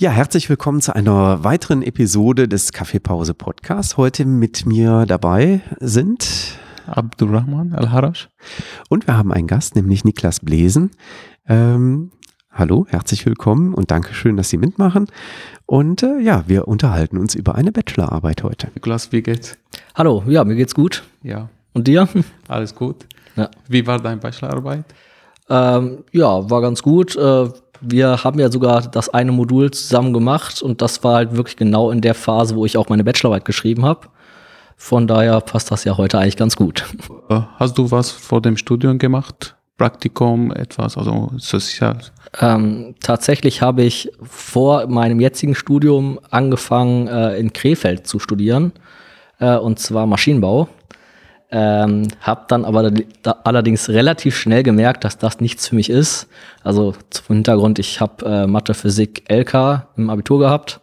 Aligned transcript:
Ja, 0.00 0.08
herzlich 0.08 0.48
willkommen 0.48 0.80
zu 0.80 0.96
einer 0.96 1.44
weiteren 1.44 1.82
Episode 1.82 2.48
des 2.48 2.72
Kaffeepause 2.72 3.34
Podcasts. 3.34 3.98
Heute 3.98 4.24
mit 4.24 4.64
mir 4.64 5.04
dabei 5.04 5.60
sind 5.78 6.58
Abdurrahman 6.86 7.74
Al-Harash. 7.74 8.30
Und 8.88 9.06
wir 9.06 9.18
haben 9.18 9.30
einen 9.30 9.46
Gast, 9.46 9.76
nämlich 9.76 10.02
Niklas 10.02 10.40
Blesen. 10.40 10.90
Ähm, 11.46 12.12
hallo, 12.50 12.86
herzlich 12.88 13.26
willkommen 13.26 13.74
und 13.74 13.90
danke 13.90 14.14
schön, 14.14 14.38
dass 14.38 14.48
Sie 14.48 14.56
mitmachen. 14.56 15.06
Und 15.66 16.02
äh, 16.02 16.18
ja, 16.18 16.44
wir 16.46 16.66
unterhalten 16.66 17.18
uns 17.18 17.34
über 17.34 17.56
eine 17.56 17.70
Bachelorarbeit 17.70 18.42
heute. 18.42 18.68
Niklas, 18.74 19.12
wie 19.12 19.20
geht's? 19.20 19.58
Hallo, 19.94 20.24
ja, 20.26 20.44
mir 20.44 20.56
geht's 20.56 20.74
gut. 20.74 21.02
Ja. 21.22 21.50
Und 21.74 21.88
dir? 21.88 22.08
Alles 22.48 22.74
gut. 22.74 23.04
Ja. 23.36 23.50
Wie 23.68 23.86
war 23.86 24.00
deine 24.00 24.16
Bachelorarbeit? 24.16 24.86
Ähm, 25.50 26.04
ja, 26.12 26.48
war 26.48 26.62
ganz 26.62 26.80
gut. 26.80 27.16
Äh, 27.16 27.50
wir 27.80 28.24
haben 28.24 28.38
ja 28.38 28.50
sogar 28.50 28.82
das 28.82 29.08
eine 29.08 29.32
Modul 29.32 29.70
zusammen 29.70 30.12
gemacht 30.12 30.62
und 30.62 30.82
das 30.82 31.02
war 31.04 31.16
halt 31.16 31.36
wirklich 31.36 31.56
genau 31.56 31.90
in 31.90 32.00
der 32.00 32.14
Phase, 32.14 32.56
wo 32.56 32.64
ich 32.64 32.76
auch 32.76 32.88
meine 32.88 33.04
Bachelorarbeit 33.04 33.44
geschrieben 33.44 33.84
habe. 33.84 34.08
Von 34.76 35.06
daher 35.06 35.40
passt 35.40 35.70
das 35.70 35.84
ja 35.84 35.96
heute 35.96 36.18
eigentlich 36.18 36.36
ganz 36.36 36.56
gut. 36.56 36.84
Äh, 37.28 37.40
hast 37.58 37.76
du 37.78 37.90
was 37.90 38.10
vor 38.10 38.40
dem 38.40 38.56
Studium 38.56 38.98
gemacht? 38.98 39.56
Praktikum, 39.76 40.52
etwas, 40.52 40.98
also 40.98 41.30
sozial? 41.36 41.98
Ähm, 42.40 42.94
tatsächlich 43.00 43.62
habe 43.62 43.82
ich 43.82 44.10
vor 44.22 44.86
meinem 44.86 45.20
jetzigen 45.20 45.54
Studium 45.54 46.20
angefangen, 46.30 47.08
äh, 47.08 47.36
in 47.38 47.52
Krefeld 47.52 48.06
zu 48.06 48.18
studieren, 48.18 48.72
äh, 49.38 49.56
und 49.56 49.78
zwar 49.78 50.06
Maschinenbau. 50.06 50.68
Ähm, 51.52 52.06
habe 52.20 52.44
dann 52.46 52.64
aber 52.64 52.92
da 53.22 53.36
allerdings 53.42 53.88
relativ 53.88 54.36
schnell 54.36 54.62
gemerkt, 54.62 55.02
dass 55.02 55.18
das 55.18 55.40
nichts 55.40 55.66
für 55.66 55.74
mich 55.74 55.90
ist. 55.90 56.28
Also 56.62 56.94
zum 57.10 57.36
Hintergrund, 57.36 57.80
ich 57.80 58.00
habe 58.00 58.24
äh, 58.24 58.46
Mathe, 58.46 58.72
Physik, 58.74 59.24
LK 59.28 59.86
im 59.96 60.10
Abitur 60.10 60.38
gehabt 60.38 60.80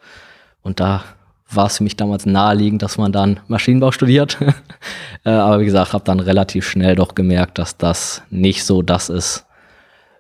und 0.64 0.82
da 0.82 1.04
war 1.50 1.68
es 1.68 1.78
für 1.78 1.84
mich 1.84 1.96
damals 1.96 2.26
naheliegend, 2.26 2.82
dass 2.82 2.98
man 2.98 3.14
dann 3.14 3.40
Maschinenbau 3.48 3.92
studiert. 3.92 4.38
äh, 5.26 5.30
aber 5.30 5.62
wie 5.62 5.66
gesagt, 5.66 5.94
habe 5.94 6.04
dann 6.04 6.20
relativ 6.20 6.68
schnell 6.68 6.96
doch 6.96 7.16
gemerkt, 7.16 7.58
dass 7.58 7.78
das 7.78 8.22
nicht 8.30 8.66
so 8.66 8.82
das 8.82 9.10
ist, 9.10 9.46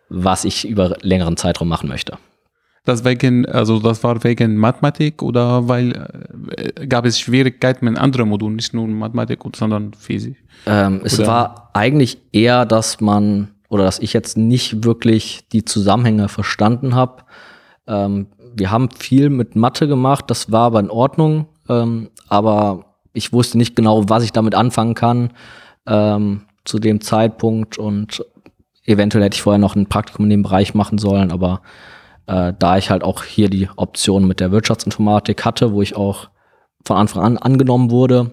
was 0.07 0.45
ich 0.45 0.65
über 0.65 0.95
längeren 1.01 1.35
Zeitraum 1.35 1.67
machen 1.67 1.89
möchte. 1.89 2.17
Das 2.87 3.03
wegen, 3.03 3.45
also 3.45 3.79
das 3.79 4.01
war 4.05 4.23
wegen 4.23 4.55
Mathematik 4.55 5.21
oder 5.21 5.67
weil 5.67 6.07
äh, 6.55 6.87
gab 6.87 7.05
es 7.05 7.19
Schwierigkeiten 7.19 7.83
mit 7.83 7.97
anderen 7.97 8.29
Modulen, 8.29 8.55
nicht 8.55 8.73
nur 8.73 8.87
Mathematik, 8.87 9.39
sondern 9.57 9.93
Physik? 9.93 10.37
Ähm, 10.65 11.01
es 11.03 11.19
Oder- 11.19 11.27
war 11.27 11.69
eigentlich 11.73 12.17
eher, 12.31 12.65
dass 12.65 13.01
man 13.01 13.49
oder 13.67 13.83
dass 13.83 13.99
ich 13.99 14.13
jetzt 14.13 14.37
nicht 14.37 14.85
wirklich 14.85 15.49
die 15.51 15.65
Zusammenhänge 15.65 16.29
verstanden 16.29 16.95
habe. 16.95 17.23
Ähm, 17.87 18.27
wir 18.55 18.71
haben 18.71 18.87
viel 18.97 19.29
mit 19.29 19.57
Mathe 19.57 19.89
gemacht, 19.89 20.23
das 20.29 20.49
war 20.53 20.67
aber 20.67 20.79
in 20.79 20.89
Ordnung, 20.89 21.47
ähm, 21.67 22.09
aber 22.29 22.85
ich 23.11 23.33
wusste 23.33 23.57
nicht 23.57 23.75
genau, 23.75 24.07
was 24.07 24.23
ich 24.23 24.31
damit 24.31 24.55
anfangen 24.55 24.93
kann 24.93 25.31
ähm, 25.87 26.43
zu 26.63 26.79
dem 26.79 27.01
Zeitpunkt 27.01 27.77
und 27.77 28.23
eventuell 28.85 29.25
hätte 29.25 29.35
ich 29.35 29.41
vorher 29.41 29.59
noch 29.59 29.75
ein 29.75 29.87
Praktikum 29.87 30.23
in 30.23 30.29
dem 30.29 30.43
Bereich 30.43 30.73
machen 30.73 30.97
sollen, 30.97 31.33
aber 31.33 31.61
äh, 32.27 32.53
da 32.57 32.77
ich 32.77 32.89
halt 32.89 33.03
auch 33.03 33.23
hier 33.23 33.49
die 33.49 33.69
Option 33.75 34.27
mit 34.27 34.39
der 34.39 34.51
Wirtschaftsinformatik 34.51 35.45
hatte, 35.45 35.73
wo 35.73 35.81
ich 35.81 35.95
auch 35.95 36.29
von 36.85 36.97
Anfang 36.97 37.23
an 37.23 37.37
angenommen 37.37 37.91
wurde, 37.91 38.31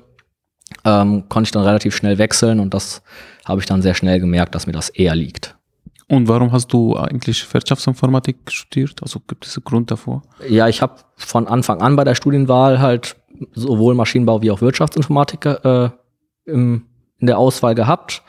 ähm, 0.84 1.28
konnte 1.28 1.48
ich 1.48 1.52
dann 1.52 1.64
relativ 1.64 1.94
schnell 1.94 2.18
wechseln 2.18 2.60
und 2.60 2.74
das 2.74 3.02
habe 3.44 3.60
ich 3.60 3.66
dann 3.66 3.82
sehr 3.82 3.94
schnell 3.94 4.20
gemerkt, 4.20 4.54
dass 4.54 4.66
mir 4.66 4.72
das 4.72 4.88
eher 4.88 5.14
liegt. 5.14 5.56
Und 6.08 6.28
warum 6.28 6.52
hast 6.52 6.68
du 6.68 6.96
eigentlich 6.96 7.52
Wirtschaftsinformatik 7.52 8.36
studiert? 8.48 9.02
Also 9.02 9.20
gibt 9.20 9.46
es 9.46 9.56
einen 9.56 9.64
Grund 9.64 9.90
davor? 9.90 10.22
Ja, 10.48 10.68
ich 10.68 10.82
habe 10.82 10.96
von 11.16 11.46
Anfang 11.46 11.80
an 11.80 11.96
bei 11.96 12.04
der 12.04 12.14
Studienwahl 12.14 12.80
halt 12.80 13.16
sowohl 13.54 13.94
Maschinenbau 13.94 14.42
wie 14.42 14.50
auch 14.50 14.60
Wirtschaftsinformatik 14.60 15.46
äh, 15.46 15.90
im, 16.44 16.86
in 17.18 17.26
der 17.26 17.38
Auswahl 17.38 17.74
gehabt. 17.74 18.22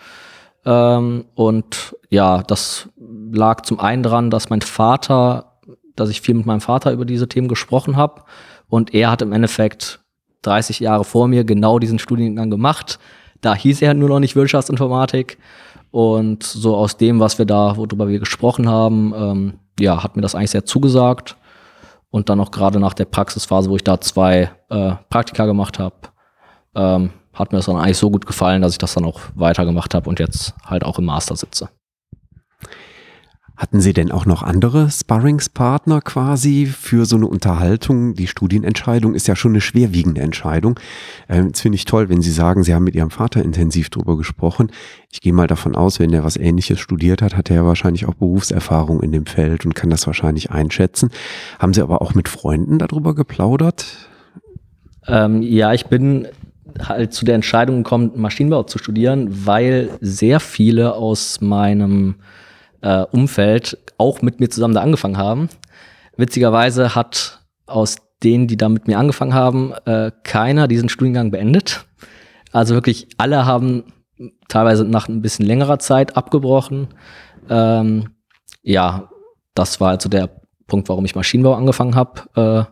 Ähm, 0.65 1.25
und 1.35 1.95
ja, 2.09 2.43
das 2.43 2.89
lag 3.31 3.61
zum 3.61 3.79
einen 3.79 4.03
daran, 4.03 4.29
dass 4.29 4.49
mein 4.49 4.61
Vater, 4.61 5.54
dass 5.95 6.09
ich 6.09 6.21
viel 6.21 6.35
mit 6.35 6.45
meinem 6.45 6.61
Vater 6.61 6.91
über 6.91 7.05
diese 7.05 7.27
Themen 7.27 7.47
gesprochen 7.47 7.95
habe. 7.95 8.23
Und 8.67 8.93
er 8.93 9.11
hat 9.11 9.21
im 9.21 9.31
Endeffekt 9.31 9.99
30 10.43 10.79
Jahre 10.79 11.03
vor 11.03 11.27
mir 11.27 11.43
genau 11.43 11.79
diesen 11.79 11.99
Studiengang 11.99 12.49
gemacht. 12.49 12.99
Da 13.41 13.55
hieß 13.55 13.81
er 13.81 13.93
nur 13.93 14.09
noch 14.09 14.19
nicht 14.19 14.35
Wirtschaftsinformatik. 14.35 15.37
Und 15.91 16.43
so 16.43 16.75
aus 16.75 16.97
dem, 16.97 17.19
was 17.19 17.37
wir 17.37 17.45
da, 17.45 17.77
worüber 17.77 18.07
wir 18.07 18.19
gesprochen 18.19 18.67
haben, 18.67 19.13
ähm, 19.15 19.53
ja, 19.79 20.03
hat 20.03 20.15
mir 20.15 20.21
das 20.21 20.35
eigentlich 20.35 20.51
sehr 20.51 20.65
zugesagt. 20.65 21.37
Und 22.09 22.29
dann 22.29 22.39
auch 22.39 22.51
gerade 22.51 22.79
nach 22.79 22.93
der 22.93 23.05
Praxisphase, 23.05 23.69
wo 23.69 23.75
ich 23.75 23.83
da 23.83 23.99
zwei 23.99 24.51
äh, 24.69 24.93
Praktika 25.09 25.45
gemacht 25.45 25.79
habe, 25.79 25.95
ähm, 26.75 27.11
hat 27.33 27.51
mir 27.51 27.57
das 27.57 27.65
dann 27.65 27.77
eigentlich 27.77 27.97
so 27.97 28.09
gut 28.09 28.25
gefallen, 28.25 28.61
dass 28.61 28.71
ich 28.71 28.77
das 28.77 28.93
dann 28.93 29.05
auch 29.05 29.19
weitergemacht 29.35 29.93
habe 29.93 30.09
und 30.09 30.19
jetzt 30.19 30.53
halt 30.65 30.85
auch 30.85 30.99
im 30.99 31.05
Master 31.05 31.35
sitze. 31.35 31.69
Hatten 33.57 33.79
Sie 33.79 33.93
denn 33.93 34.11
auch 34.11 34.25
noch 34.25 34.43
andere 34.43 34.89
Sparringspartner 34.89 36.01
quasi 36.01 36.65
für 36.65 37.05
so 37.05 37.15
eine 37.15 37.27
Unterhaltung? 37.27 38.13
Die 38.13 38.27
Studienentscheidung 38.27 39.15
ist 39.15 39.27
ja 39.27 39.35
schon 39.37 39.53
eine 39.53 39.61
schwerwiegende 39.61 40.19
Entscheidung. 40.19 40.77
Ähm, 41.29 41.53
das 41.53 41.61
finde 41.61 41.77
ich 41.77 41.85
toll, 41.85 42.09
wenn 42.09 42.21
Sie 42.21 42.31
sagen, 42.31 42.63
Sie 42.63 42.73
haben 42.73 42.83
mit 42.83 42.95
Ihrem 42.95 43.11
Vater 43.11 43.41
intensiv 43.41 43.89
drüber 43.89 44.17
gesprochen. 44.17 44.71
Ich 45.09 45.21
gehe 45.21 45.31
mal 45.31 45.47
davon 45.47 45.75
aus, 45.75 45.99
wenn 45.99 46.11
er 46.11 46.25
was 46.25 46.35
Ähnliches 46.35 46.79
studiert 46.79 47.21
hat, 47.21 47.37
hat 47.37 47.49
er 47.49 47.57
ja 47.57 47.65
wahrscheinlich 47.65 48.07
auch 48.07 48.15
Berufserfahrung 48.15 49.01
in 49.01 49.13
dem 49.13 49.25
Feld 49.25 49.65
und 49.65 49.73
kann 49.73 49.89
das 49.89 50.05
wahrscheinlich 50.05 50.51
einschätzen. 50.51 51.09
Haben 51.57 51.73
Sie 51.73 51.81
aber 51.81 52.01
auch 52.01 52.13
mit 52.13 52.27
Freunden 52.27 52.77
darüber 52.77 53.15
geplaudert? 53.15 54.09
Ähm, 55.07 55.41
ja, 55.41 55.73
ich 55.73 55.85
bin 55.85 56.27
halt 56.81 57.13
zu 57.13 57.23
der 57.23 57.35
Entscheidung 57.35 57.83
gekommen, 57.83 58.11
Maschinenbau 58.15 58.63
zu 58.63 58.79
studieren, 58.79 59.29
weil 59.45 59.91
sehr 60.01 60.41
viele 60.41 60.95
aus 60.95 61.39
meinem 61.39 62.15
äh, 62.85 63.03
Umfeld 63.11 63.77
auch 63.97 64.21
mit 64.21 64.39
mir 64.39 64.49
zusammen 64.49 64.75
da 64.75 64.81
angefangen 64.81 65.17
haben. 65.17 65.49
Witzigerweise 66.17 66.95
hat 66.95 67.41
aus 67.65 67.97
denen, 68.23 68.47
die 68.47 68.57
da 68.57 68.69
mit 68.69 68.87
mir 68.87 68.99
angefangen 68.99 69.33
haben, 69.33 69.73
äh, 69.85 70.11
keiner 70.23 70.67
diesen 70.67 70.87
Studiengang 70.87 71.31
beendet. 71.31 71.85
Also 72.51 72.75
wirklich 72.75 73.07
alle 73.17 73.45
haben 73.45 73.83
teilweise 74.47 74.85
nach 74.85 75.09
ein 75.09 75.21
bisschen 75.21 75.45
längerer 75.45 75.79
Zeit 75.79 76.15
abgebrochen. 76.15 76.89
Ähm, 77.49 78.11
ja, 78.61 79.09
das 79.55 79.81
war 79.81 79.89
also 79.89 80.07
der 80.07 80.29
Punkt, 80.67 80.87
warum 80.87 81.05
ich 81.05 81.15
Maschinenbau 81.15 81.55
angefangen 81.55 81.95
habe. 81.95 82.21
Äh, 82.35 82.71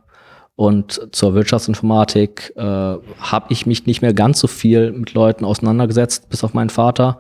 und 0.56 1.10
zur 1.12 1.34
Wirtschaftsinformatik 1.34 2.54
äh, 2.56 2.62
habe 2.62 3.46
ich 3.50 3.66
mich 3.66 3.88
nicht 3.88 4.04
mehr 4.04 4.14
ganz 4.14 4.40
so 4.40 4.48
viel 4.48 4.92
mit 4.92 5.16
Leuten 5.16 5.44
auseinandergesetzt, 5.44 6.30
bis 6.30 6.44
auf 6.44 6.54
meinen 6.54 6.70
Vater. 6.70 7.18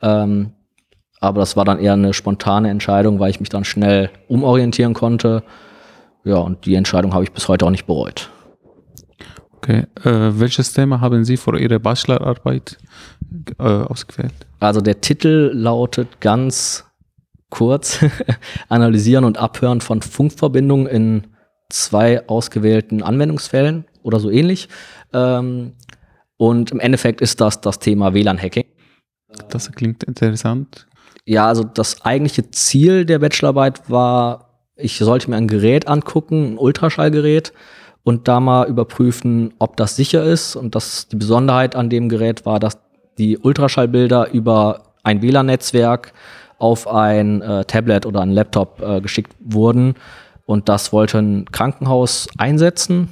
Ähm, 0.00 0.54
aber 1.22 1.38
das 1.38 1.56
war 1.56 1.64
dann 1.64 1.78
eher 1.78 1.92
eine 1.92 2.12
spontane 2.12 2.68
Entscheidung, 2.68 3.20
weil 3.20 3.30
ich 3.30 3.38
mich 3.38 3.48
dann 3.48 3.64
schnell 3.64 4.10
umorientieren 4.26 4.92
konnte. 4.92 5.44
Ja, 6.24 6.36
und 6.38 6.66
die 6.66 6.74
Entscheidung 6.74 7.14
habe 7.14 7.22
ich 7.22 7.32
bis 7.32 7.46
heute 7.46 7.64
auch 7.64 7.70
nicht 7.70 7.86
bereut. 7.86 8.28
Okay. 9.52 9.86
Äh, 10.02 10.40
welches 10.40 10.72
Thema 10.72 11.00
haben 11.00 11.24
Sie 11.24 11.36
für 11.36 11.56
Ihre 11.56 11.78
Bachelorarbeit 11.78 12.76
äh, 13.60 13.62
ausgewählt? 13.62 14.34
Also 14.58 14.80
der 14.80 15.00
Titel 15.00 15.52
lautet 15.54 16.20
ganz 16.20 16.84
kurz 17.50 18.00
Analysieren 18.68 19.24
und 19.24 19.38
Abhören 19.38 19.80
von 19.80 20.02
Funkverbindungen 20.02 20.88
in 20.88 21.26
zwei 21.68 22.28
ausgewählten 22.28 23.00
Anwendungsfällen 23.00 23.84
oder 24.02 24.18
so 24.18 24.28
ähnlich. 24.28 24.68
Ähm, 25.12 25.74
und 26.36 26.72
im 26.72 26.80
Endeffekt 26.80 27.20
ist 27.20 27.40
das 27.40 27.60
das 27.60 27.78
Thema 27.78 28.12
WLAN-Hacking. 28.12 28.64
Das 29.50 29.70
klingt 29.70 30.02
interessant. 30.02 30.88
Ja, 31.24 31.46
also 31.46 31.64
das 31.64 32.04
eigentliche 32.04 32.50
Ziel 32.50 33.04
der 33.04 33.18
Bachelorarbeit 33.18 33.88
war, 33.88 34.48
ich 34.76 34.98
sollte 34.98 35.30
mir 35.30 35.36
ein 35.36 35.48
Gerät 35.48 35.86
angucken, 35.86 36.54
ein 36.54 36.58
Ultraschallgerät, 36.58 37.52
und 38.04 38.28
da 38.28 38.40
mal 38.40 38.68
überprüfen, 38.68 39.54
ob 39.58 39.76
das 39.76 39.96
sicher 39.96 40.24
ist. 40.24 40.56
Und 40.56 40.74
das, 40.74 41.08
die 41.08 41.16
Besonderheit 41.16 41.76
an 41.76 41.90
dem 41.90 42.08
Gerät 42.08 42.44
war, 42.44 42.58
dass 42.58 42.78
die 43.18 43.38
Ultraschallbilder 43.38 44.32
über 44.32 44.82
ein 45.02 45.22
WLAN-Netzwerk 45.22 46.12
auf 46.58 46.88
ein 46.88 47.42
äh, 47.42 47.64
Tablet 47.64 48.06
oder 48.06 48.20
ein 48.20 48.30
Laptop 48.30 48.80
äh, 48.82 49.00
geschickt 49.00 49.34
wurden. 49.40 49.94
Und 50.46 50.68
das 50.68 50.92
wollte 50.92 51.18
ein 51.18 51.44
Krankenhaus 51.50 52.28
einsetzen. 52.38 53.08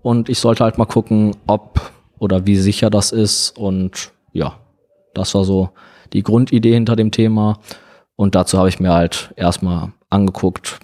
Und 0.00 0.28
ich 0.28 0.38
sollte 0.38 0.64
halt 0.64 0.78
mal 0.78 0.86
gucken, 0.86 1.36
ob 1.46 1.80
oder 2.18 2.46
wie 2.46 2.56
sicher 2.56 2.90
das 2.90 3.12
ist. 3.12 3.56
Und 3.56 4.12
ja, 4.32 4.54
das 5.14 5.34
war 5.34 5.44
so 5.44 5.70
die 6.12 6.22
Grundidee 6.22 6.74
hinter 6.74 6.96
dem 6.96 7.10
Thema. 7.10 7.58
Und 8.16 8.34
dazu 8.34 8.58
habe 8.58 8.68
ich 8.68 8.80
mir 8.80 8.92
halt 8.92 9.32
erstmal 9.36 9.92
angeguckt, 10.10 10.80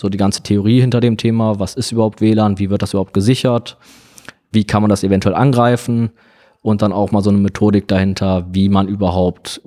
so 0.00 0.08
die 0.08 0.18
ganze 0.18 0.42
Theorie 0.42 0.80
hinter 0.80 1.00
dem 1.00 1.16
Thema, 1.16 1.58
was 1.58 1.74
ist 1.74 1.92
überhaupt 1.92 2.20
WLAN, 2.20 2.58
wie 2.58 2.70
wird 2.70 2.82
das 2.82 2.92
überhaupt 2.92 3.14
gesichert, 3.14 3.76
wie 4.50 4.64
kann 4.64 4.82
man 4.82 4.88
das 4.88 5.04
eventuell 5.04 5.34
angreifen 5.34 6.10
und 6.62 6.82
dann 6.82 6.92
auch 6.92 7.12
mal 7.12 7.22
so 7.22 7.30
eine 7.30 7.38
Methodik 7.38 7.86
dahinter, 7.88 8.46
wie 8.50 8.68
man 8.68 8.88
überhaupt 8.88 9.60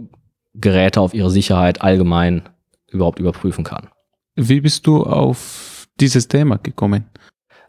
Geräte 0.56 1.00
auf 1.00 1.14
ihre 1.14 1.30
Sicherheit 1.30 1.82
allgemein 1.82 2.50
überhaupt 2.90 3.20
überprüfen 3.20 3.64
kann. 3.64 3.88
Wie 4.36 4.62
bist 4.62 4.88
du 4.88 5.04
auf 5.04 5.88
dieses 6.00 6.28
Thema 6.28 6.58
gekommen? 6.58 7.06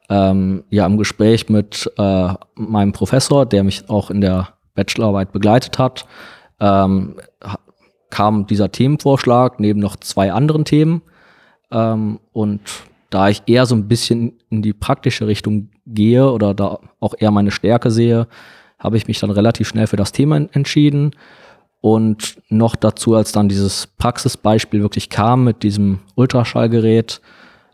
Ähm, 0.09 0.65
ja, 0.71 0.87
im 0.87 0.97
Gespräch 0.97 1.49
mit 1.49 1.91
äh, 1.99 2.35
meinem 2.55 2.93
Professor, 2.93 3.45
der 3.45 3.65
mich 3.65 3.89
auch 3.91 4.11
in 4.11 4.21
der 4.21 4.49
Bachelorarbeit 4.75 5.33
begleitet 5.33 5.79
hat, 5.79 6.07
ähm, 6.61 7.17
kam 8.11 8.47
dieser 8.47 8.73
Themenvorschlag 8.73 9.61
neben 9.61 9.81
noch 9.81 9.97
zwei 9.97 10.33
anderen 10.33 10.65
Themen. 10.65 11.03
Ähm, 11.71 12.21
und 12.33 12.61
da 13.11 13.29
ich 13.29 13.43
eher 13.47 13.67
so 13.67 13.75
ein 13.75 13.89
bisschen 13.89 14.39
in 14.51 14.63
die 14.63 14.73
praktische 14.73 15.27
Richtung 15.27 15.71
gehe 15.87 16.31
oder 16.31 16.55
da 16.55 16.79
auch 17.01 17.15
eher 17.19 17.31
meine 17.31 17.51
Stärke 17.51 17.91
sehe, 17.91 18.27
habe 18.79 18.97
ich 18.97 19.09
mich 19.09 19.19
dann 19.19 19.31
relativ 19.31 19.69
schnell 19.69 19.87
für 19.87 19.97
das 19.97 20.13
Thema 20.13 20.37
entschieden. 20.53 21.13
Und 21.81 22.43
noch 22.49 22.77
dazu, 22.77 23.15
als 23.15 23.33
dann 23.33 23.49
dieses 23.49 23.87
Praxisbeispiel 23.87 24.81
wirklich 24.81 25.11
kam 25.11 25.45
mit 25.45 25.63
diesem 25.63 26.01
Ultraschallgerät, 26.17 27.21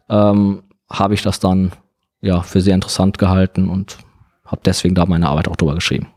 ähm, 0.08 0.62
habe 0.90 1.14
ich 1.14 1.22
das 1.22 1.40
dann 1.40 1.72
ja 2.20 2.42
für 2.42 2.60
sehr 2.60 2.74
interessant 2.74 3.18
gehalten 3.18 3.68
und 3.68 3.98
habe 4.44 4.60
deswegen 4.64 4.94
da 4.94 5.06
meine 5.06 5.28
Arbeit 5.28 5.48
auch 5.48 5.56
drüber 5.56 5.74
geschrieben. 5.74 6.08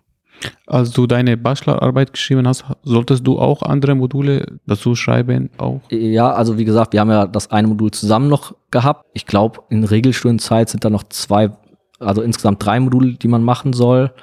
Als 0.65 0.91
du 0.91 1.07
deine 1.07 1.37
Bachelorarbeit 1.37 2.13
geschrieben 2.13 2.47
hast, 2.47 2.65
solltest 2.83 3.25
du 3.25 3.39
auch 3.39 3.63
andere 3.63 3.95
Module 3.95 4.59
dazu 4.65 4.95
schreiben? 4.95 5.49
Auch? 5.57 5.81
Ja, 5.89 6.31
also 6.31 6.57
wie 6.57 6.65
gesagt, 6.65 6.93
wir 6.93 6.99
haben 6.99 7.09
ja 7.09 7.25
das 7.25 7.51
eine 7.51 7.67
Modul 7.67 7.91
zusammen 7.91 8.27
noch 8.27 8.55
gehabt. 8.71 9.05
Ich 9.13 9.25
glaube, 9.25 9.61
in 9.69 9.83
Regelstudienzeit 9.83 10.69
sind 10.69 10.85
da 10.85 10.89
noch 10.89 11.03
zwei, 11.03 11.51
also 11.99 12.21
insgesamt 12.21 12.63
drei 12.65 12.79
Module, 12.79 13.13
die 13.13 13.27
man 13.27 13.43
machen 13.43 13.73
soll. 13.73 14.13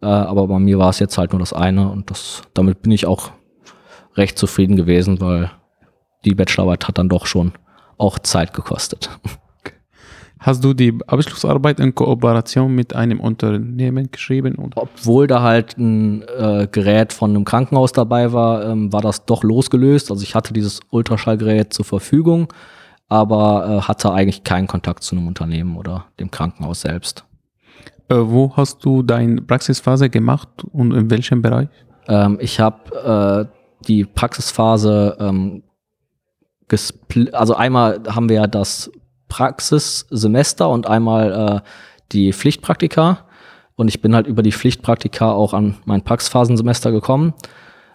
Äh, 0.00 0.06
aber 0.06 0.46
bei 0.46 0.58
mir 0.58 0.78
war 0.78 0.90
es 0.90 1.00
jetzt 1.00 1.18
halt 1.18 1.32
nur 1.32 1.40
das 1.40 1.52
eine 1.52 1.90
und 1.90 2.10
das, 2.10 2.42
damit 2.54 2.82
bin 2.82 2.92
ich 2.92 3.06
auch 3.06 3.30
recht 4.14 4.38
zufrieden 4.38 4.76
gewesen, 4.76 5.20
weil 5.20 5.50
die 6.24 6.34
Bachelorarbeit 6.34 6.88
hat 6.88 6.98
dann 6.98 7.08
doch 7.08 7.26
schon 7.26 7.52
auch 7.96 8.18
Zeit 8.18 8.52
gekostet. 8.52 9.10
Hast 10.40 10.62
du 10.62 10.72
die 10.72 10.96
Abschlussarbeit 11.06 11.80
in 11.80 11.94
Kooperation 11.94 12.74
mit 12.74 12.94
einem 12.94 13.18
Unternehmen 13.18 14.10
geschrieben? 14.10 14.54
Oder? 14.56 14.82
Obwohl 14.82 15.26
da 15.26 15.42
halt 15.42 15.76
ein 15.78 16.22
äh, 16.22 16.68
Gerät 16.70 17.12
von 17.12 17.30
einem 17.30 17.44
Krankenhaus 17.44 17.92
dabei 17.92 18.32
war, 18.32 18.64
ähm, 18.64 18.92
war 18.92 19.02
das 19.02 19.24
doch 19.24 19.42
losgelöst. 19.42 20.10
Also 20.10 20.22
ich 20.22 20.34
hatte 20.34 20.52
dieses 20.52 20.80
Ultraschallgerät 20.90 21.72
zur 21.72 21.84
Verfügung, 21.84 22.52
aber 23.08 23.68
äh, 23.68 23.80
hatte 23.82 24.12
eigentlich 24.12 24.44
keinen 24.44 24.68
Kontakt 24.68 25.02
zu 25.02 25.16
einem 25.16 25.26
Unternehmen 25.26 25.76
oder 25.76 26.06
dem 26.20 26.30
Krankenhaus 26.30 26.82
selbst. 26.82 27.24
Äh, 28.08 28.16
wo 28.16 28.56
hast 28.56 28.84
du 28.84 29.02
deine 29.02 29.42
Praxisphase 29.42 30.08
gemacht 30.08 30.48
und 30.72 30.92
in 30.92 31.10
welchem 31.10 31.42
Bereich? 31.42 31.68
Ähm, 32.06 32.38
ich 32.40 32.60
habe 32.60 33.48
äh, 33.50 33.84
die 33.86 34.04
Praxisphase 34.04 35.16
ähm, 35.18 35.62
also 37.32 37.54
einmal 37.54 38.02
haben 38.08 38.28
wir 38.28 38.36
ja 38.36 38.46
das 38.46 38.90
Praxissemester 39.28 40.68
und 40.68 40.86
einmal 40.86 41.62
äh, 41.62 41.68
die 42.12 42.32
Pflichtpraktika. 42.32 43.26
Und 43.76 43.88
ich 43.88 44.02
bin 44.02 44.14
halt 44.14 44.26
über 44.26 44.42
die 44.42 44.52
Pflichtpraktika 44.52 45.32
auch 45.32 45.54
an 45.54 45.76
mein 45.84 46.02
Praxisphasensemester 46.02 46.90
gekommen. 46.90 47.34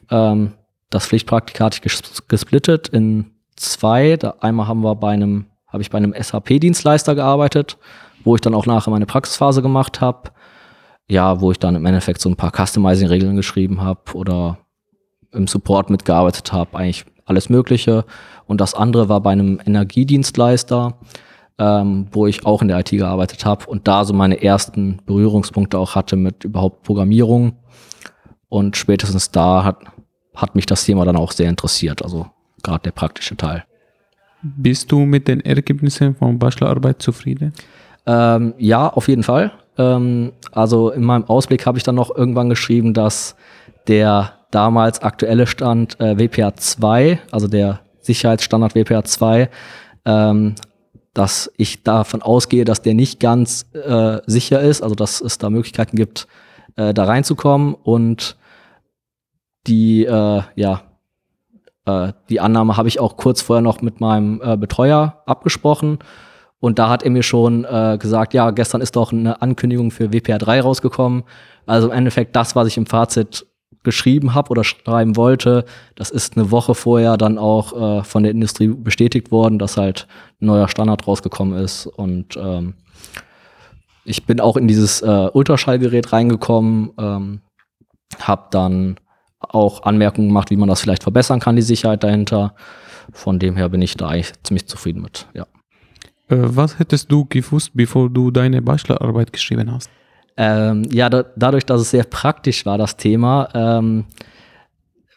Ähm, 0.10 0.54
das 0.90 1.08
Pflichtpraktika 1.08 1.66
hatte 1.66 1.76
ich 1.78 1.82
ges 1.82 2.28
gesplittet 2.28 2.88
in 2.90 3.32
zwei. 3.56 4.16
Da 4.16 4.36
einmal 4.40 4.68
haben 4.68 4.82
wir 4.82 4.96
bei 4.96 5.12
einem, 5.12 5.48
habe 5.68 5.82
ich 5.82 5.90
bei 5.90 5.98
einem 5.98 6.14
SAP-Dienstleister 6.18 7.16
gearbeitet, 7.16 7.78
wo 8.24 8.36
ich 8.36 8.42
dann 8.42 8.54
auch 8.54 8.66
nachher 8.66 8.92
meine 8.92 9.06
Praxisphase 9.06 9.62
gemacht 9.62 10.02
habe. 10.02 10.32
Ja, 11.10 11.42
wo 11.42 11.52
ich 11.52 11.60
dann 11.60 11.76
im 11.76 11.86
Endeffekt 11.86 12.22
so 12.22 12.30
ein 12.30 12.38
paar 12.38 12.52
Customizing-Regeln 12.52 13.36
geschrieben 13.36 13.82
habe 13.82 14.14
oder 14.14 14.60
im 15.32 15.48
Support 15.48 15.90
mitgearbeitet 15.90 16.54
habe, 16.54 16.78
eigentlich 16.78 17.06
alles 17.26 17.50
Mögliche. 17.50 18.06
Und 18.46 18.62
das 18.62 18.74
andere 18.74 19.10
war 19.10 19.22
bei 19.22 19.32
einem 19.32 19.60
Energiedienstleister, 19.66 20.98
ähm, 21.58 22.08
wo 22.12 22.28
ich 22.28 22.46
auch 22.46 22.62
in 22.62 22.68
der 22.68 22.80
IT 22.80 22.90
gearbeitet 22.90 23.46
habe 23.46 23.66
und 23.68 23.88
da 23.88 24.06
so 24.06 24.14
meine 24.14 24.42
ersten 24.42 25.00
Berührungspunkte 25.06 25.78
auch 25.78 25.96
hatte 25.96 26.16
mit 26.16 26.44
überhaupt 26.44 26.84
Programmierung. 26.84 27.58
Und 28.50 28.78
spätestens 28.78 29.32
da 29.32 29.64
hat, 29.64 29.78
hat 30.36 30.56
mich 30.56 30.66
das 30.66 30.86
Thema 30.86 31.06
dann 31.06 31.16
auch 31.16 31.32
sehr 31.32 31.50
interessiert, 31.50 32.04
also 32.04 32.28
gerade 32.62 32.84
der 32.84 32.92
praktische 32.92 33.36
Teil. 33.36 33.64
Bist 34.42 34.92
du 34.92 35.00
mit 35.00 35.28
den 35.28 35.40
Ergebnissen 35.42 36.16
von 36.16 36.38
Bachelorarbeit 36.38 37.02
zufrieden? 37.02 37.54
Ähm, 38.06 38.54
ja, 38.58 38.90
auf 38.90 39.08
jeden 39.08 39.24
Fall. 39.24 39.54
Ähm, 39.78 40.34
also 40.52 40.92
in 40.92 41.04
meinem 41.04 41.24
Ausblick 41.26 41.66
habe 41.66 41.78
ich 41.78 41.84
dann 41.84 41.96
noch 41.96 42.16
irgendwann 42.16 42.50
geschrieben, 42.50 42.94
dass 42.94 43.36
der 43.88 44.34
damals 44.54 45.02
aktuelle 45.02 45.48
Stand 45.48 46.00
äh, 46.00 46.18
WPA 46.18 46.56
2, 46.56 47.20
also 47.32 47.48
der 47.48 47.82
Sicherheitsstandard 48.02 48.76
WPA 48.76 49.04
2, 49.04 49.50
ähm, 50.06 50.56
dass 51.14 51.52
ich 51.58 51.84
davon 51.84 52.22
ausgehe, 52.22 52.66
dass 52.66 52.82
der 52.82 52.94
nicht 52.94 53.20
ganz 53.20 53.70
äh, 53.74 54.18
sicher 54.26 54.62
ist, 54.62 54.82
also 54.82 54.96
dass 54.96 55.22
es 55.22 55.38
da 55.38 55.50
Möglichkeiten 55.50 55.96
gibt, 55.96 56.28
äh, 56.76 56.94
da 56.94 57.06
reinzukommen 57.06 57.76
und 57.76 58.38
die, 59.68 60.06
äh, 60.06 60.42
ja, 60.56 60.82
äh, 61.86 62.14
die 62.30 62.40
Annahme 62.40 62.78
habe 62.78 62.88
ich 62.88 63.00
auch 63.00 63.18
kurz 63.18 63.42
vorher 63.42 63.62
noch 63.62 63.82
mit 63.82 64.02
meinem 64.02 64.42
äh, 64.44 64.58
Betreuer 64.58 65.24
abgesprochen 65.26 66.00
und 66.64 66.80
da 66.80 66.90
hat 66.90 67.04
er 67.04 67.12
mir 67.12 67.24
schon 67.24 67.66
äh, 67.66 67.98
gesagt, 68.00 68.34
ja, 68.34 68.52
gestern 68.52 68.82
ist 68.82 68.96
doch 68.96 69.12
eine 69.12 69.42
Ankündigung 69.42 69.92
für 69.92 70.14
WPA 70.14 70.38
3 70.38 70.62
rausgekommen. 70.62 71.24
Also 71.66 71.90
im 71.90 71.94
Endeffekt 71.94 72.36
das, 72.38 72.56
was 72.56 72.70
ich 72.70 72.78
im 72.78 72.86
Fazit 72.86 73.46
geschrieben 73.84 74.34
habe 74.34 74.50
oder 74.50 74.64
schreiben 74.64 75.16
wollte, 75.16 75.66
das 75.96 76.10
ist 76.10 76.38
eine 76.38 76.52
Woche 76.52 76.76
vorher 76.76 77.18
dann 77.18 77.38
auch 77.38 78.00
äh, 78.00 78.04
von 78.04 78.24
der 78.24 78.32
Industrie 78.32 78.68
bestätigt 78.68 79.32
worden, 79.32 79.60
dass 79.60 79.78
halt 79.78 80.08
ein 80.42 80.48
neuer 80.48 80.68
Standard 80.68 81.06
rausgekommen 81.08 81.58
ist. 81.58 81.86
Und 81.86 82.38
ähm, 82.38 82.76
ich 84.06 84.26
bin 84.26 84.40
auch 84.40 84.58
in 84.58 84.68
dieses 84.68 85.02
äh, 85.02 85.30
Ultraschallgerät 85.34 86.12
reingekommen, 86.14 86.92
ähm, 86.98 87.42
habe 88.20 88.48
dann 88.52 88.98
auch 89.40 89.84
Anmerkungen 89.84 90.30
gemacht, 90.30 90.50
wie 90.50 90.58
man 90.58 90.70
das 90.70 90.82
vielleicht 90.82 91.04
verbessern 91.04 91.40
kann, 91.40 91.56
die 91.56 91.62
Sicherheit 91.62 92.04
dahinter. 92.04 92.56
Von 93.12 93.40
dem 93.40 93.58
her 93.58 93.70
bin 93.70 93.82
ich 93.82 93.96
da 93.96 94.08
eigentlich 94.08 94.32
ziemlich 94.44 94.68
zufrieden 94.68 95.02
mit, 95.02 95.28
ja. 95.34 95.44
Äh, 96.30 96.38
was 96.38 96.80
hättest 96.80 97.12
du 97.12 97.26
gewusst, 97.26 97.72
bevor 97.74 98.10
du 98.10 98.32
deine 98.32 98.62
Bachelorarbeit 98.62 99.34
geschrieben 99.34 99.72
hast? 99.72 99.90
Ähm, 100.36 100.84
ja, 100.92 101.10
da, 101.10 101.26
dadurch, 101.36 101.66
dass 101.66 101.82
es 101.82 101.92
sehr 101.92 102.06
praktisch 102.06 102.66
war, 102.66 102.78
das 102.78 102.98
Thema, 102.98 103.50
ähm, 103.54 104.06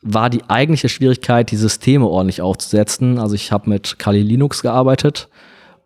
war 0.02 0.30
die 0.30 0.42
eigentliche 0.48 0.88
Schwierigkeit, 0.88 1.50
die 1.50 1.56
Systeme 1.56 2.06
ordentlich 2.06 2.42
aufzusetzen. 2.42 3.18
Also 3.18 3.34
ich 3.34 3.50
habe 3.50 3.68
mit 3.68 3.98
Kali 3.98 4.22
Linux 4.22 4.62
gearbeitet 4.62 5.28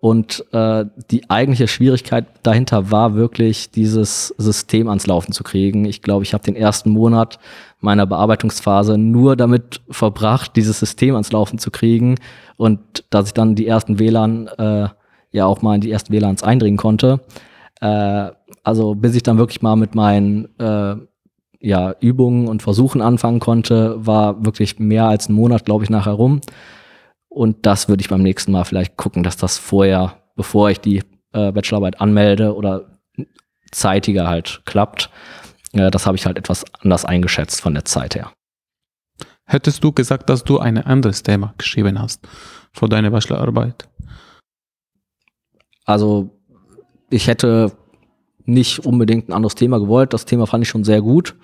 und 0.00 0.44
äh, 0.52 0.86
die 1.10 1.28
eigentliche 1.28 1.68
Schwierigkeit 1.68 2.26
dahinter 2.42 2.90
war 2.90 3.14
wirklich, 3.14 3.70
dieses 3.70 4.28
System 4.38 4.88
ans 4.88 5.06
Laufen 5.06 5.32
zu 5.32 5.44
kriegen. 5.44 5.84
Ich 5.84 6.00
glaube, 6.00 6.24
ich 6.24 6.32
habe 6.32 6.42
den 6.42 6.56
ersten 6.56 6.90
Monat 6.90 7.38
meiner 7.80 8.06
Bearbeitungsphase 8.06 8.96
nur 8.96 9.36
damit 9.36 9.82
verbracht, 9.90 10.56
dieses 10.56 10.80
System 10.80 11.14
ans 11.14 11.32
Laufen 11.32 11.58
zu 11.58 11.70
kriegen 11.70 12.16
und 12.56 13.04
dass 13.10 13.26
ich 13.26 13.34
dann 13.34 13.54
die 13.54 13.66
ersten 13.66 13.98
WLAN 13.98 14.48
äh, 14.58 14.88
ja 15.32 15.44
auch 15.44 15.60
mal 15.60 15.74
in 15.74 15.82
die 15.82 15.90
ersten 15.90 16.12
WLANs 16.12 16.42
eindringen 16.42 16.78
konnte. 16.78 17.20
Äh, 17.80 18.30
also 18.62 18.94
bis 18.94 19.14
ich 19.14 19.22
dann 19.22 19.38
wirklich 19.38 19.62
mal 19.62 19.76
mit 19.76 19.94
meinen 19.94 20.48
äh, 20.58 20.96
ja, 21.60 21.94
Übungen 22.00 22.48
und 22.48 22.62
Versuchen 22.62 23.02
anfangen 23.02 23.40
konnte, 23.40 23.94
war 24.04 24.44
wirklich 24.44 24.78
mehr 24.78 25.04
als 25.04 25.28
ein 25.28 25.34
Monat, 25.34 25.64
glaube 25.64 25.84
ich, 25.84 25.90
nachher 25.90 26.12
rum. 26.12 26.40
Und 27.28 27.64
das 27.66 27.88
würde 27.88 28.00
ich 28.00 28.08
beim 28.08 28.22
nächsten 28.22 28.52
Mal 28.52 28.64
vielleicht 28.64 28.96
gucken, 28.96 29.22
dass 29.22 29.36
das 29.36 29.58
vorher, 29.58 30.16
bevor 30.36 30.70
ich 30.70 30.80
die 30.80 31.02
äh, 31.32 31.52
Bachelorarbeit 31.52 32.00
anmelde 32.00 32.54
oder 32.54 32.98
zeitiger 33.70 34.26
halt 34.26 34.62
klappt. 34.64 35.10
Äh, 35.72 35.90
das 35.90 36.06
habe 36.06 36.16
ich 36.16 36.26
halt 36.26 36.38
etwas 36.38 36.64
anders 36.80 37.04
eingeschätzt 37.04 37.60
von 37.60 37.74
der 37.74 37.84
Zeit 37.84 38.14
her. 38.14 38.32
Hättest 39.44 39.84
du 39.84 39.92
gesagt, 39.92 40.30
dass 40.30 40.44
du 40.44 40.58
ein 40.58 40.78
anderes 40.78 41.22
Thema 41.22 41.54
geschrieben 41.58 42.00
hast 42.00 42.26
für 42.72 42.88
deine 42.88 43.10
Bachelorarbeit? 43.10 43.88
Also 45.84 46.39
ich 47.10 47.26
hätte 47.26 47.72
nicht 48.44 48.84
unbedingt 48.86 49.28
ein 49.28 49.32
anderes 49.32 49.54
Thema 49.54 49.78
gewollt. 49.78 50.12
Das 50.12 50.24
Thema 50.24 50.46
fand 50.46 50.64
ich 50.64 50.68
schon 50.68 50.84
sehr 50.84 51.02
gut. 51.02 51.36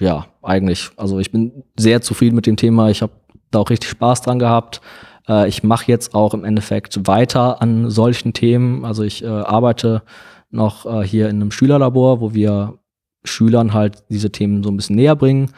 Ja, 0.00 0.26
eigentlich. 0.42 0.90
Also 0.96 1.18
ich 1.18 1.30
bin 1.30 1.64
sehr 1.78 2.00
zufrieden 2.00 2.34
mit 2.34 2.46
dem 2.46 2.56
Thema. 2.56 2.90
Ich 2.90 3.02
habe 3.02 3.12
da 3.50 3.60
auch 3.60 3.70
richtig 3.70 3.90
Spaß 3.90 4.22
dran 4.22 4.38
gehabt. 4.38 4.80
Äh, 5.28 5.48
ich 5.48 5.62
mache 5.62 5.86
jetzt 5.86 6.14
auch 6.14 6.34
im 6.34 6.44
Endeffekt 6.44 7.06
weiter 7.06 7.60
an 7.62 7.90
solchen 7.90 8.32
Themen. 8.32 8.84
Also 8.84 9.02
ich 9.02 9.22
äh, 9.22 9.28
arbeite 9.28 10.02
noch 10.50 10.86
äh, 10.86 11.06
hier 11.06 11.28
in 11.28 11.36
einem 11.36 11.50
Schülerlabor, 11.50 12.20
wo 12.20 12.34
wir 12.34 12.78
Schülern 13.24 13.72
halt 13.72 14.04
diese 14.10 14.32
Themen 14.32 14.62
so 14.62 14.70
ein 14.70 14.76
bisschen 14.76 14.96
näher 14.96 15.16
bringen. 15.16 15.52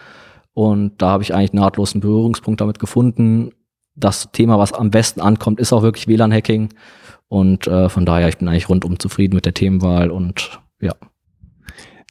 Und 0.53 1.01
da 1.03 1.11
habe 1.11 1.23
ich 1.23 1.35
eigentlich 1.35 1.53
nahtlos 1.53 1.95
einen 1.95 2.03
Berührungspunkt 2.03 2.61
damit 2.61 2.79
gefunden. 2.79 3.53
Das 3.97 4.31
Thema, 4.33 4.59
was 4.59 4.73
am 4.73 4.91
besten 4.91 5.21
ankommt, 5.21 5.61
ist 5.61 5.73
auch 5.73 5.83
wirklich 5.83 6.07
WLAN-Hacking. 6.07 6.71
Und 7.29 7.67
äh, 7.67 7.89
von 7.89 8.07
daher, 8.07 8.29
ich 8.29 8.39
bin 8.39 8.49
eigentlich 8.49 8.69
rundum 8.69 8.99
zufrieden 8.99 9.35
mit 9.35 9.47
der 9.47 9.55
Themenwahl 9.55 10.11
und 10.11 10.61
ja. 10.81 10.93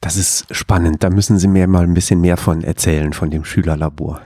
Das 0.02 0.18
ist 0.18 0.54
spannend. 0.54 1.04
Da 1.04 1.10
müssen 1.10 1.38
Sie 1.38 1.48
mir 1.48 1.68
mal 1.68 1.84
ein 1.84 1.94
bisschen 1.94 2.20
mehr 2.20 2.36
von 2.36 2.62
erzählen, 2.62 3.14
von 3.14 3.30
dem 3.30 3.46
Schülerlabor. 3.46 4.22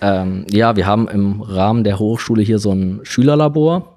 Ähm, 0.00 0.46
ja, 0.50 0.76
wir 0.76 0.86
haben 0.86 1.08
im 1.08 1.40
Rahmen 1.40 1.82
der 1.82 1.98
Hochschule 1.98 2.42
hier 2.42 2.58
so 2.58 2.70
ein 2.72 3.00
Schülerlabor, 3.02 3.96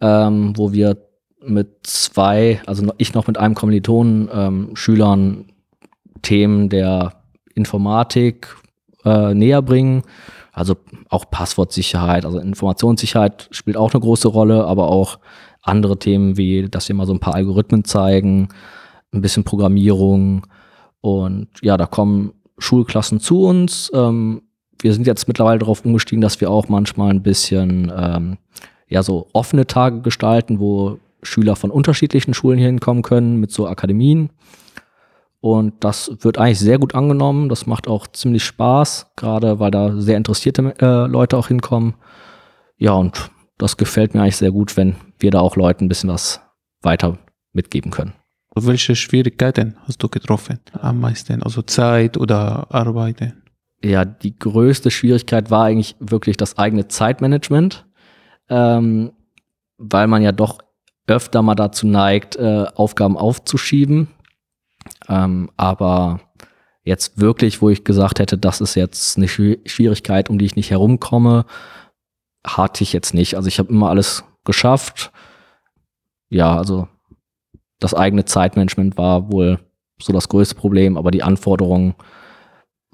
ähm, 0.00 0.52
wo 0.56 0.72
wir 0.72 0.98
mit 1.42 1.86
zwei, 1.86 2.60
also 2.66 2.92
ich 2.98 3.14
noch 3.14 3.26
mit 3.26 3.38
einem 3.38 3.54
Kommilitonen, 3.54 4.28
ähm, 4.32 4.70
Schülern 4.74 5.46
Themen 6.22 6.68
der 6.68 7.14
Informatik 7.54 8.54
äh, 9.04 9.34
näher 9.34 9.62
bringen. 9.62 10.02
Also 10.52 10.76
auch 11.08 11.30
Passwortsicherheit, 11.30 12.24
also 12.24 12.38
Informationssicherheit 12.38 13.48
spielt 13.50 13.76
auch 13.76 13.92
eine 13.92 14.00
große 14.00 14.28
Rolle, 14.28 14.64
aber 14.64 14.88
auch 14.88 15.18
andere 15.62 15.98
Themen 15.98 16.36
wie, 16.36 16.68
dass 16.68 16.88
wir 16.88 16.96
mal 16.96 17.06
so 17.06 17.12
ein 17.12 17.20
paar 17.20 17.34
Algorithmen 17.34 17.84
zeigen, 17.84 18.48
ein 19.12 19.20
bisschen 19.20 19.44
Programmierung 19.44 20.46
und 21.00 21.48
ja, 21.62 21.76
da 21.76 21.86
kommen 21.86 22.32
Schulklassen 22.58 23.20
zu 23.20 23.44
uns. 23.44 23.90
Ähm, 23.94 24.42
wir 24.80 24.92
sind 24.92 25.06
jetzt 25.06 25.28
mittlerweile 25.28 25.58
darauf 25.58 25.84
umgestiegen, 25.84 26.20
dass 26.20 26.40
wir 26.40 26.50
auch 26.50 26.68
manchmal 26.68 27.10
ein 27.10 27.22
bisschen 27.22 27.92
ähm, 27.94 28.38
ja 28.88 29.02
so 29.02 29.28
offene 29.32 29.66
Tage 29.66 30.00
gestalten, 30.00 30.58
wo 30.58 30.98
Schüler 31.22 31.56
von 31.56 31.70
unterschiedlichen 31.70 32.34
Schulen 32.34 32.58
hier 32.58 32.68
hinkommen 32.68 33.02
können 33.02 33.38
mit 33.38 33.50
so 33.50 33.66
Akademien. 33.66 34.30
Und 35.40 35.82
das 35.84 36.10
wird 36.20 36.38
eigentlich 36.38 36.58
sehr 36.58 36.78
gut 36.78 36.94
angenommen. 36.94 37.48
Das 37.48 37.66
macht 37.66 37.88
auch 37.88 38.06
ziemlich 38.06 38.44
Spaß, 38.44 39.12
gerade 39.16 39.58
weil 39.58 39.70
da 39.70 39.98
sehr 39.98 40.18
interessierte 40.18 40.74
äh, 40.80 41.06
Leute 41.06 41.38
auch 41.38 41.48
hinkommen. 41.48 41.94
Ja, 42.76 42.92
und 42.92 43.30
das 43.56 43.76
gefällt 43.76 44.14
mir 44.14 44.22
eigentlich 44.22 44.36
sehr 44.36 44.52
gut, 44.52 44.76
wenn 44.76 44.96
wir 45.18 45.30
da 45.30 45.40
auch 45.40 45.56
Leuten 45.56 45.84
ein 45.86 45.88
bisschen 45.88 46.10
was 46.10 46.40
weiter 46.82 47.18
mitgeben 47.52 47.90
können. 47.90 48.12
Welche 48.54 48.96
Schwierigkeiten 48.96 49.76
hast 49.86 50.02
du 50.02 50.08
getroffen 50.08 50.58
am 50.72 51.00
meisten? 51.00 51.42
Also 51.42 51.62
Zeit 51.62 52.18
oder 52.18 52.66
Arbeiten? 52.70 53.42
Ja, 53.82 54.04
die 54.04 54.38
größte 54.38 54.90
Schwierigkeit 54.90 55.50
war 55.50 55.64
eigentlich 55.64 55.96
wirklich 56.00 56.36
das 56.36 56.58
eigene 56.58 56.88
Zeitmanagement, 56.88 57.86
ähm, 58.50 59.12
weil 59.78 60.06
man 60.06 60.20
ja 60.20 60.32
doch 60.32 60.58
öfter 61.06 61.40
mal 61.40 61.54
dazu 61.54 61.86
neigt, 61.86 62.36
äh, 62.36 62.66
Aufgaben 62.74 63.16
aufzuschieben 63.16 64.08
ähm, 65.08 65.50
aber 65.56 66.20
jetzt 66.84 67.20
wirklich, 67.20 67.62
wo 67.62 67.70
ich 67.70 67.84
gesagt 67.84 68.18
hätte, 68.18 68.38
das 68.38 68.60
ist 68.60 68.74
jetzt 68.74 69.16
eine 69.16 69.28
Schwierigkeit, 69.28 70.30
um 70.30 70.38
die 70.38 70.46
ich 70.46 70.56
nicht 70.56 70.70
herumkomme, 70.70 71.44
hatte 72.46 72.82
ich 72.82 72.92
jetzt 72.92 73.14
nicht. 73.14 73.36
Also 73.36 73.48
ich 73.48 73.58
habe 73.58 73.70
immer 73.70 73.90
alles 73.90 74.24
geschafft. 74.44 75.12
Ja, 76.30 76.56
also 76.56 76.88
das 77.78 77.94
eigene 77.94 78.24
Zeitmanagement 78.24 78.96
war 78.96 79.32
wohl 79.32 79.58
so 80.00 80.12
das 80.12 80.28
größte 80.28 80.54
Problem, 80.54 80.96
aber 80.96 81.10
die 81.10 81.22
Anforderungen 81.22 81.94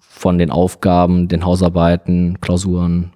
von 0.00 0.38
den 0.38 0.50
Aufgaben, 0.50 1.28
den 1.28 1.44
Hausarbeiten, 1.44 2.40
Klausuren 2.40 3.12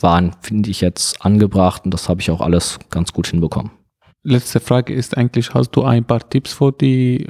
waren, 0.00 0.34
finde 0.40 0.70
ich 0.70 0.80
jetzt 0.80 1.24
angebracht 1.24 1.84
und 1.84 1.92
das 1.92 2.08
habe 2.08 2.20
ich 2.20 2.30
auch 2.30 2.40
alles 2.40 2.78
ganz 2.90 3.12
gut 3.12 3.28
hinbekommen. 3.28 3.70
Letzte 4.24 4.60
Frage 4.60 4.94
ist 4.94 5.16
eigentlich, 5.16 5.52
hast 5.54 5.72
du 5.72 5.82
ein 5.82 6.04
paar 6.04 6.28
Tipps 6.28 6.52
für 6.52 6.72
die 6.72 7.28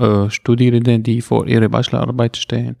äh, 0.00 0.30
Studierenden, 0.30 1.02
die 1.02 1.20
vor 1.20 1.46
ihrer 1.46 1.68
Bachelorarbeit 1.68 2.36
stehen? 2.36 2.76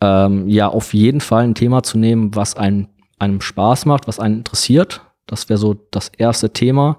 Ähm, 0.00 0.48
ja, 0.48 0.68
auf 0.68 0.94
jeden 0.94 1.20
Fall 1.20 1.44
ein 1.44 1.54
Thema 1.54 1.82
zu 1.82 1.98
nehmen, 1.98 2.34
was 2.34 2.56
einem, 2.56 2.88
einem 3.18 3.40
Spaß 3.40 3.86
macht, 3.86 4.06
was 4.08 4.20
einen 4.20 4.38
interessiert. 4.38 5.02
Das 5.26 5.48
wäre 5.48 5.58
so 5.58 5.74
das 5.90 6.08
erste 6.16 6.52
Thema. 6.52 6.98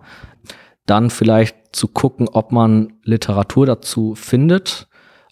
Dann 0.85 1.09
vielleicht 1.09 1.75
zu 1.75 1.87
gucken, 1.87 2.27
ob 2.29 2.51
man 2.51 2.93
Literatur 3.03 3.65
dazu 3.65 4.15
findet. 4.15 4.87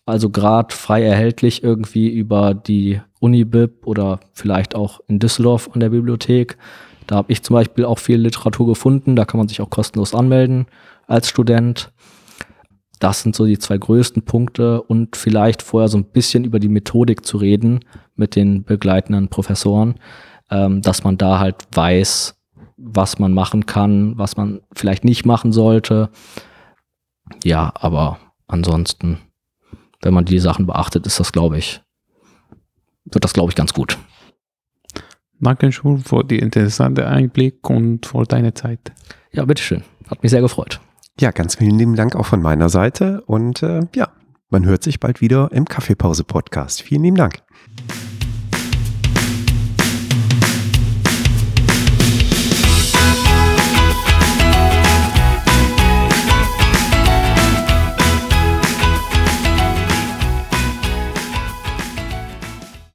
Also 0.05 0.29
gerade 0.29 0.73
frei 0.75 1.03
erhältlich 1.03 1.63
irgendwie 1.63 2.09
über 2.09 2.53
die 2.53 3.01
Unibib 3.19 3.87
oder 3.87 4.19
vielleicht 4.33 4.75
auch 4.75 4.99
in 5.07 5.19
Düsseldorf 5.19 5.69
an 5.73 5.79
der 5.79 5.89
Bibliothek. 5.89 6.57
Da 7.07 7.15
habe 7.15 7.31
ich 7.31 7.43
zum 7.43 7.55
Beispiel 7.55 7.85
auch 7.85 7.99
viel 7.99 8.17
Literatur 8.17 8.67
gefunden. 8.67 9.15
Da 9.15 9.25
kann 9.25 9.39
man 9.39 9.47
sich 9.47 9.61
auch 9.61 9.69
kostenlos 9.69 10.13
anmelden 10.13 10.67
als 11.07 11.29
Student. 11.29 11.91
Das 12.99 13.21
sind 13.21 13.35
so 13.35 13.45
die 13.45 13.59
zwei 13.59 13.77
größten 13.77 14.23
Punkte 14.23 14.81
und 14.81 15.15
vielleicht 15.15 15.61
vorher 15.61 15.87
so 15.87 15.97
ein 15.97 16.05
bisschen 16.05 16.43
über 16.45 16.59
die 16.59 16.69
Methodik 16.69 17.25
zu 17.25 17.37
reden 17.37 17.81
mit 18.15 18.35
den 18.35 18.63
begleitenden 18.63 19.29
Professoren, 19.29 19.95
ähm, 20.49 20.81
dass 20.81 21.03
man 21.03 21.17
da 21.17 21.39
halt 21.39 21.67
weiß, 21.73 22.35
was 22.77 23.19
man 23.19 23.33
machen 23.33 23.65
kann, 23.65 24.17
was 24.17 24.37
man 24.37 24.61
vielleicht 24.73 25.03
nicht 25.03 25.25
machen 25.25 25.51
sollte. 25.51 26.09
Ja, 27.43 27.73
aber 27.75 28.19
ansonsten, 28.47 29.19
wenn 30.01 30.13
man 30.13 30.25
die 30.25 30.39
Sachen 30.39 30.65
beachtet, 30.65 31.07
ist 31.07 31.19
das, 31.19 31.31
glaube 31.31 31.57
ich, 31.57 31.81
wird 33.05 33.23
das, 33.23 33.33
glaube 33.33 33.51
ich, 33.51 33.55
ganz 33.55 33.73
gut. 33.73 33.97
Danke 35.39 35.71
schon 35.71 35.99
für 35.99 36.23
die 36.23 36.39
interessante 36.39 37.07
Einblick 37.07 37.69
und 37.69 38.05
für 38.05 38.23
deine 38.23 38.53
Zeit. 38.53 38.93
Ja, 39.31 39.45
bitteschön. 39.45 39.83
Hat 40.09 40.23
mich 40.23 40.31
sehr 40.31 40.41
gefreut. 40.41 40.79
Ja, 41.19 41.31
ganz 41.31 41.55
vielen 41.55 41.77
lieben 41.77 41.95
Dank 41.95 42.15
auch 42.15 42.25
von 42.25 42.41
meiner 42.41 42.67
Seite 42.69 43.21
und 43.25 43.63
äh, 43.63 43.81
ja, 43.95 44.09
man 44.49 44.65
hört 44.65 44.83
sich 44.83 44.99
bald 44.99 45.21
wieder 45.21 45.49
im 45.53 45.65
Kaffeepause-Podcast. 45.65 46.81
Vielen 46.81 47.03
lieben 47.03 47.17
Dank. 47.17 47.41